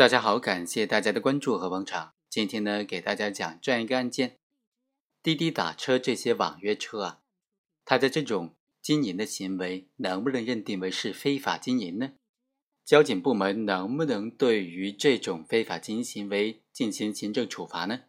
[0.00, 2.14] 大家好，感谢大家的关注和捧场。
[2.30, 4.38] 今天呢，给大家讲这样一个案件：
[5.22, 7.20] 滴滴打车这些网约车啊，
[7.84, 12.12] 它的这种经营的行为能不能认定为是非法经营呢？
[12.82, 18.04] 交警部门能不能对于这种非法经营行为进行行政处罚呢？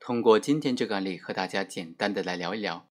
[0.00, 2.88] 通过今天这个案例，和大家简单的来聊一聊。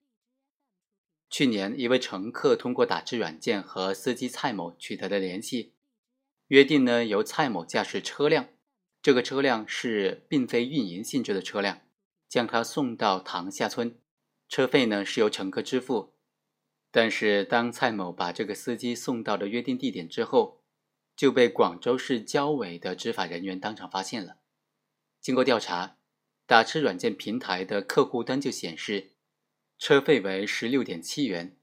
[1.29, 5.75] 去年，一位乘客通过打车软件和司机蔡某取得了联系。
[6.49, 8.49] 约定呢，由蔡某驾驶车辆，
[9.03, 11.81] 这个车辆是并非运营性质的车辆，
[12.29, 13.99] 将他送到塘下村，
[14.49, 16.15] 车费呢是由乘客支付。
[16.93, 20.63] 但是当蔡某把这个司机送到了约定地点之后，
[21.17, 24.37] 就被广州市交委的执法人员当场发现了。
[25.21, 25.99] 经过调查，
[26.47, 29.17] 打车软件平台的客户端就显示，
[29.79, 31.57] 车费为十六点七元。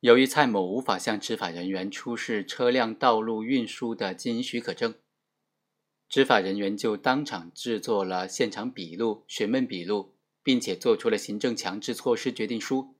[0.00, 4.94] 由于蔡某无法向执法人员出示车辆道路运输的经营许可证，
[6.08, 12.96] 执法人员就当场制作了现场笔录、询问笔录，并且做出了行政强制措施决定书。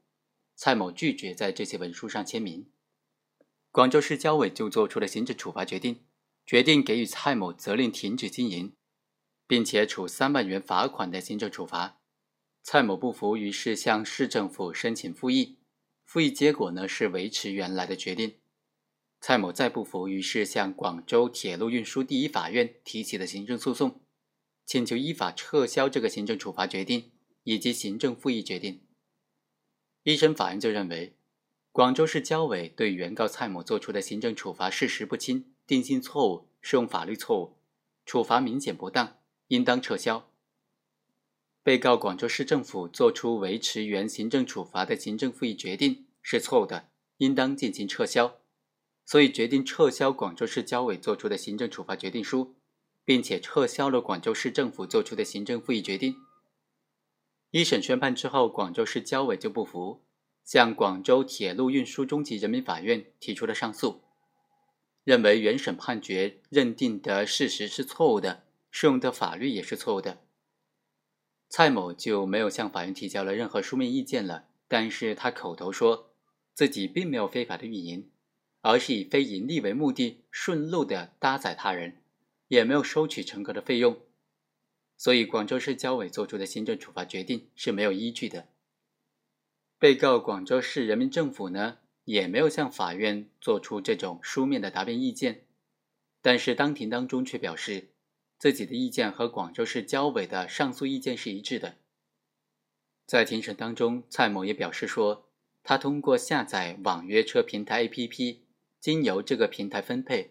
[0.55, 2.71] 蔡某拒绝在这些文书上签名，
[3.71, 6.05] 广州市交委就做出了行政处罚决定，
[6.45, 8.75] 决定给予蔡某责令停止经营，
[9.47, 12.03] 并且处三万元罚款的行政处罚。
[12.63, 15.60] 蔡某不服，于是向市政府申请复议。
[16.11, 18.35] 复议结果呢是维持原来的决定。
[19.21, 24.01] 蔡某再不服，于是向广州铁路运输第一法院提起了行政诉讼，
[24.67, 27.13] 请求依法撤销这个行政处罚决定
[27.45, 28.81] 以及行政复议决定。
[30.03, 31.15] 一审法院就认为，
[31.71, 37.57] 广州市交委对原告蔡某作出的行政处罚事实不清、定性错误、适用法律错误，
[38.05, 40.30] 处罚明显不当，应当撤销。
[41.63, 48.41] 被告广州市政府作出维持原行政处罚的行政复议决定是错误的，应当进行撤销，
[49.05, 52.55] 所以决定撤销广州市交委作出的行政处罚决定书，
[53.05, 56.17] 并且撤销了广州市政府作出的行政复议决定。
[57.51, 60.03] 一审宣判之后，广州市交委就不服，
[60.45, 64.01] 向广州铁路运输中级人民法院提出了上诉，
[65.05, 70.23] 认为原审判决认定的事实是错误的，适用的法律也是错误的。
[71.53, 76.13] 蔡某就没有向法院提交了任何书面意见了，但是他口头说
[76.55, 78.09] 自己并没有非法的运营，
[78.61, 82.03] 而是以非盈利为目的顺路的搭载他人，
[82.47, 83.99] 也没有收取乘客的费用，
[84.97, 88.47] 所以广州市交委作出的行政处罚决定是没有依据的。
[89.77, 95.47] 被告广州市人民政府呢，也没有向法院做出这种书面的答辩意见，
[96.23, 97.89] 但是当庭当中却表示。
[98.41, 101.77] 自己的意见和广州市交委的上诉意见是一致的。
[103.05, 105.29] 在庭审当中，蔡某也表示说，
[105.63, 108.39] 他通过下载网约车平台 APP，
[108.81, 110.31] 经由这个平台分配，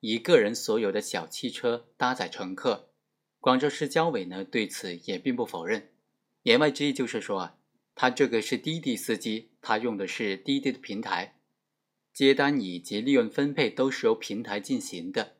[0.00, 2.90] 以个人所有的小汽车搭载乘客。
[3.40, 5.88] 广州市交委呢对此也并不否认，
[6.42, 7.56] 言外之意就是说啊，
[7.94, 11.38] 他这个是滴滴司机，他用的是滴滴的平台，
[12.12, 15.35] 接单以及利润分配都是由平台进行的。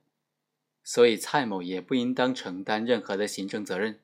[0.89, 3.99] 所以蔡某也不应当承担任何的行政责任。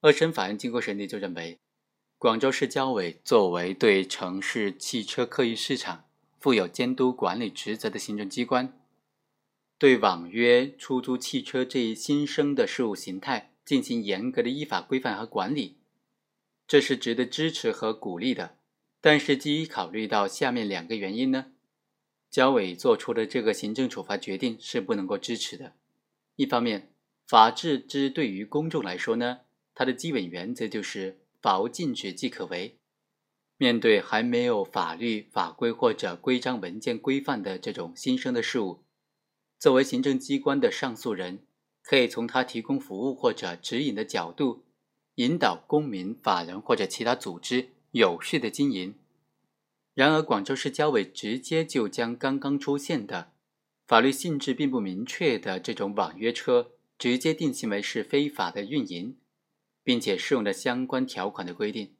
[0.00, 1.58] 二审法院经过审理就认为，
[2.16, 6.04] 广州市交委作为对城市汽车客运市场
[6.38, 8.78] 负有监督管理职责的行政机关，
[9.78, 15.74] 对网约出租汽车这一新生的事物形态进行严格的依法规范和管理，
[16.68, 18.56] 这是值得支持和鼓励的。
[19.00, 21.46] 但是基于考虑到下面两个原因呢，
[22.30, 25.72] 交委做出的这个行政处罚决定是不能够支持的。
[26.36, 26.92] 一方面，
[27.26, 29.40] 法治之对于公众来说呢，
[29.74, 32.78] 它的基本原则就是法无禁止即可为。
[33.56, 38.84] 面对还没有法律法规或者规章文件规范的这种新生的事物，
[39.58, 41.38] 作为行政机关的上诉人，
[41.82, 44.64] 可以从他提供服务或者指引的角度，
[45.14, 48.94] 引导公民、法人或者其他组织有序的经营。
[49.94, 53.32] 然而，广州市交委直接就将刚刚出现的。
[53.86, 59.16] 法律性质并不明确的这种网约车，直接定性为是非法的运营，
[59.84, 61.94] 并且适用了相关条款的规定，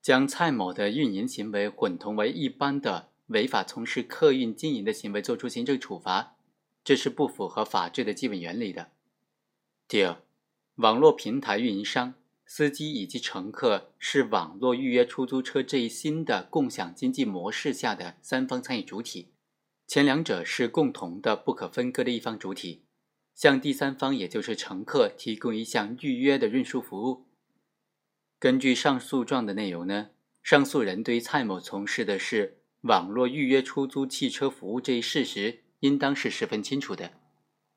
[0.00, 6.36] 将蔡某的运营行为混同为一般的违法从事客运经营的行为，作出行政处罚，
[6.84, 8.92] 这是不符合法治的基本原理的。
[9.88, 10.22] 第二，
[10.76, 12.14] 网络平台运营商、
[12.46, 19.32] 司机以及乘客是网络预约出租车这一新的共享经济模式下的三方参与主体。
[19.90, 22.84] 前两者是共同的、不可分割的一方主体，
[23.34, 27.26] 向第三方，也就是乘客提供一项预约的运输服务。
[28.38, 30.10] 根据上诉状的内容呢，
[30.44, 37.10] 上诉人对蔡某从事的是网络预约出租汽车服务这一事实，应当是十分清楚的。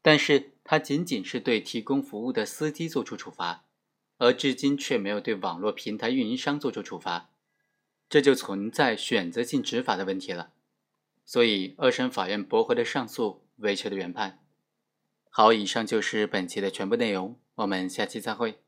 [0.03, 3.65] 但是他仅仅是对提供服务的司机作出处罚，
[4.19, 7.31] 而至今却没有对网络平台运营商作出处罚，
[8.07, 10.51] 这就存在选择性执法的问题了。
[11.25, 14.39] 所以，二审法院驳回了上诉，维持了原判。
[15.29, 18.62] 好，以上就是本期的全部内容，我们下期再会。